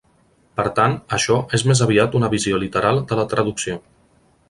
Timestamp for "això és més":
1.17-1.83